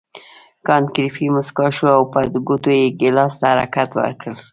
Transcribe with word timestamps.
کانت 0.65 0.87
ګریفي 0.95 1.25
مسکی 1.35 1.67
شو 1.75 1.87
او 1.95 2.03
په 2.13 2.19
ګوتو 2.47 2.69
یې 2.79 2.93
ګیلاس 2.99 3.33
ته 3.39 3.45
حرکت 3.53 3.89
ورکړ. 3.95 4.33